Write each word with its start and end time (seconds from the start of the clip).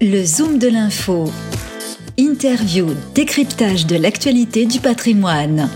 Le 0.00 0.24
Zoom 0.24 0.58
de 0.58 0.68
l'info. 0.68 1.30
Interview, 2.18 2.88
décryptage 3.14 3.86
de 3.86 3.96
l'actualité 3.96 4.66
du 4.66 4.80
patrimoine. 4.80 5.68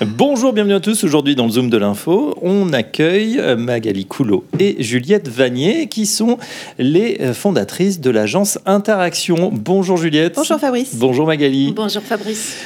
Bonjour, 0.00 0.52
bienvenue 0.52 0.74
à 0.74 0.80
tous. 0.80 1.04
Aujourd'hui, 1.04 1.34
dans 1.34 1.44
le 1.44 1.50
Zoom 1.50 1.68
de 1.68 1.76
l'info, 1.76 2.34
on 2.40 2.72
accueille 2.72 3.40
Magali 3.58 4.06
Coulot 4.06 4.44
et 4.58 4.82
Juliette 4.82 5.28
Vanier, 5.28 5.88
qui 5.88 6.06
sont 6.06 6.38
les 6.78 7.18
fondatrices 7.34 8.00
de 8.00 8.10
l'agence 8.10 8.58
Interaction. 8.64 9.50
Bonjour 9.52 9.98
Juliette. 9.98 10.36
Bonjour 10.36 10.58
Fabrice. 10.58 10.96
Bonjour 10.96 11.26
Magali. 11.26 11.72
Bonjour 11.76 12.02
Fabrice. 12.02 12.56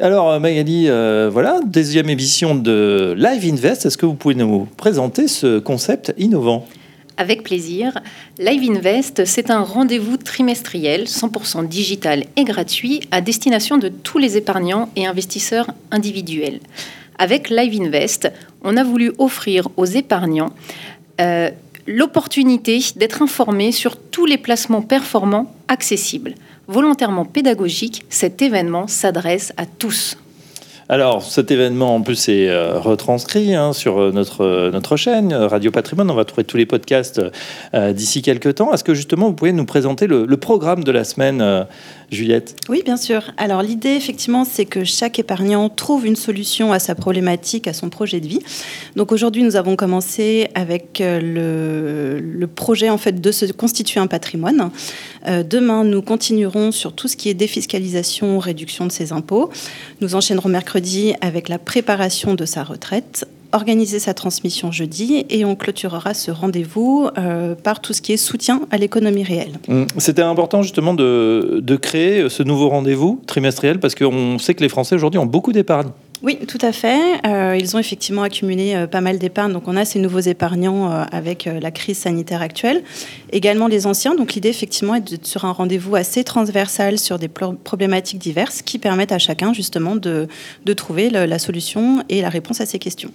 Alors 0.00 0.40
Magali, 0.40 0.86
euh, 0.88 1.30
voilà, 1.32 1.60
deuxième 1.64 2.08
émission 2.08 2.54
de 2.54 3.14
Live 3.16 3.52
Invest. 3.52 3.86
Est-ce 3.86 3.98
que 3.98 4.06
vous 4.06 4.14
pouvez 4.14 4.34
nous 4.34 4.66
présenter 4.76 5.28
ce 5.28 5.58
concept 5.58 6.12
innovant? 6.18 6.66
Avec 7.20 7.42
plaisir. 7.42 8.00
Live 8.38 8.62
Invest, 8.70 9.26
c'est 9.26 9.50
un 9.50 9.60
rendez-vous 9.60 10.16
trimestriel 10.16 11.04
100% 11.04 11.68
digital 11.68 12.24
et 12.36 12.44
gratuit 12.44 13.00
à 13.10 13.20
destination 13.20 13.76
de 13.76 13.90
tous 13.90 14.16
les 14.16 14.38
épargnants 14.38 14.88
et 14.96 15.06
investisseurs 15.06 15.70
individuels. 15.90 16.60
Avec 17.18 17.50
Live 17.50 17.78
Invest, 17.78 18.32
on 18.62 18.78
a 18.78 18.84
voulu 18.84 19.12
offrir 19.18 19.68
aux 19.76 19.84
épargnants 19.84 20.54
euh, 21.20 21.50
l'opportunité 21.86 22.80
d'être 22.96 23.20
informés 23.20 23.72
sur 23.72 23.98
tous 23.98 24.24
les 24.24 24.38
placements 24.38 24.80
performants 24.80 25.54
accessibles. 25.68 26.34
Volontairement 26.68 27.26
pédagogique, 27.26 28.02
cet 28.08 28.40
événement 28.40 28.86
s'adresse 28.86 29.52
à 29.58 29.66
tous. 29.66 30.16
Alors, 30.92 31.22
cet 31.22 31.52
événement, 31.52 31.94
en 31.94 32.02
plus, 32.02 32.28
est 32.28 32.48
euh, 32.48 32.80
retranscrit 32.80 33.54
hein, 33.54 33.72
sur 33.72 34.00
euh, 34.00 34.10
notre, 34.10 34.40
euh, 34.40 34.72
notre 34.72 34.96
chaîne 34.96 35.32
Radio 35.32 35.70
Patrimoine. 35.70 36.10
On 36.10 36.16
va 36.16 36.24
trouver 36.24 36.42
tous 36.42 36.56
les 36.56 36.66
podcasts 36.66 37.22
d'ici 37.72 38.22
quelques 38.22 38.56
temps. 38.56 38.72
Est-ce 38.72 38.82
que 38.82 38.94
justement, 38.94 39.28
vous 39.28 39.34
pouvez 39.34 39.52
nous 39.52 39.64
présenter 39.64 40.08
le, 40.08 40.26
programme 40.36 40.82
de 40.82 40.90
la 40.90 41.04
semaine, 41.04 41.66
Juliette? 42.10 42.56
Oui, 42.68 42.82
bien 42.84 42.96
sûr. 42.96 43.30
Alors, 43.36 43.62
l'idée, 43.62 43.90
effectivement, 43.90 44.44
c'est 44.44 44.64
que 44.64 44.82
chaque 44.82 45.20
épargnant 45.20 45.68
trouve 45.68 46.06
une 46.06 46.16
solution 46.16 46.72
à 46.72 46.80
sa 46.80 46.96
problématique, 46.96 47.68
à 47.68 47.72
son 47.72 47.88
projet 47.88 48.18
de 48.18 48.26
vie. 48.26 48.40
Donc, 48.96 49.12
aujourd'hui, 49.12 49.44
nous 49.44 49.54
avons 49.54 49.76
commencé 49.76 50.48
avec 50.56 51.00
le, 51.00 52.18
le, 52.18 52.46
projet, 52.48 52.90
en 52.90 52.98
fait, 52.98 53.20
de 53.20 53.30
se 53.30 53.46
constituer 53.52 54.00
un 54.00 54.08
patrimoine. 54.08 54.70
demain, 55.26 55.84
nous 55.84 56.02
continuerons 56.02 56.72
sur 56.72 56.94
tout 56.94 57.06
ce 57.06 57.16
qui 57.16 57.28
est 57.28 57.34
défiscalisation, 57.34 58.40
réduction 58.40 58.86
de 58.86 58.92
ses 58.92 59.12
impôts. 59.12 59.50
Nous 60.00 60.16
enchaînerons 60.16 60.48
mercredi 60.48 60.79
avec 61.20 61.48
la 61.48 61.58
préparation 61.58 62.34
de 62.34 62.44
sa 62.44 62.62
retraite 62.62 63.26
organiser 63.52 63.98
sa 63.98 64.14
transmission 64.14 64.70
jeudi 64.70 65.24
et 65.28 65.44
on 65.44 65.56
clôturera 65.56 66.14
ce 66.14 66.30
rendez-vous 66.30 67.08
euh, 67.18 67.54
par 67.54 67.80
tout 67.80 67.92
ce 67.92 68.00
qui 68.00 68.12
est 68.12 68.16
soutien 68.16 68.60
à 68.70 68.76
l'économie 68.76 69.24
réelle. 69.24 69.58
Mmh. 69.66 69.84
C'était 69.98 70.22
important 70.22 70.62
justement 70.62 70.94
de, 70.94 71.60
de 71.60 71.76
créer 71.76 72.28
ce 72.28 72.44
nouveau 72.44 72.68
rendez-vous 72.68 73.20
trimestriel 73.26 73.80
parce 73.80 73.94
qu'on 73.94 74.38
sait 74.38 74.54
que 74.54 74.62
les 74.62 74.68
Français 74.68 74.94
aujourd'hui 74.94 75.18
ont 75.18 75.26
beaucoup 75.26 75.52
d'épargne. 75.52 75.88
Oui, 76.22 76.38
tout 76.46 76.58
à 76.60 76.72
fait. 76.72 77.00
Euh, 77.26 77.56
ils 77.58 77.76
ont 77.76 77.78
effectivement 77.78 78.22
accumulé 78.22 78.74
euh, 78.74 78.86
pas 78.86 79.00
mal 79.00 79.18
d'épargne. 79.18 79.54
Donc, 79.54 79.68
on 79.68 79.76
a 79.76 79.86
ces 79.86 79.98
nouveaux 79.98 80.20
épargnants 80.20 80.92
euh, 80.92 81.04
avec 81.12 81.48
la 81.60 81.70
crise 81.70 81.96
sanitaire 81.96 82.42
actuelle. 82.42 82.82
Également 83.32 83.68
les 83.68 83.86
anciens. 83.86 84.14
Donc, 84.14 84.34
l'idée, 84.34 84.50
effectivement, 84.50 84.94
est 84.94 85.00
d'être 85.00 85.26
sur 85.26 85.46
un 85.46 85.52
rendez-vous 85.52 85.96
assez 85.96 86.22
transversal 86.22 86.98
sur 86.98 87.18
des 87.18 87.28
problématiques 87.28 88.18
diverses 88.18 88.60
qui 88.60 88.78
permettent 88.78 89.12
à 89.12 89.18
chacun, 89.18 89.54
justement, 89.54 89.96
de, 89.96 90.28
de 90.66 90.72
trouver 90.74 91.08
la 91.08 91.38
solution 91.38 92.04
et 92.10 92.20
la 92.20 92.28
réponse 92.28 92.60
à 92.60 92.66
ces 92.66 92.78
questions. 92.78 93.10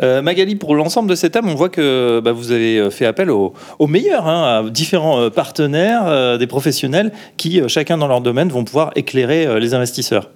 Magali, 0.00 0.56
pour 0.56 0.74
l'ensemble 0.74 1.08
de 1.08 1.14
ces 1.14 1.30
thèmes, 1.30 1.48
on 1.48 1.54
voit 1.54 1.68
que 1.68 2.20
bah, 2.22 2.32
vous 2.32 2.52
avez 2.52 2.90
fait 2.90 3.06
appel 3.06 3.30
aux, 3.30 3.52
meilleurs, 3.86 4.28
hein, 4.28 4.64
à 4.66 4.70
différents 4.70 5.30
partenaires, 5.30 6.38
des 6.38 6.46
professionnels 6.46 7.12
qui, 7.36 7.60
chacun 7.68 7.98
dans 7.98 8.08
leur 8.08 8.20
domaine, 8.20 8.48
vont 8.48 8.64
pouvoir 8.64 8.90
éclairer 8.94 9.58
les 9.60 9.74
investisseurs. 9.74 10.30